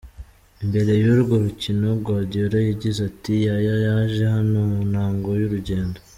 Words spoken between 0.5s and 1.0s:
Imbere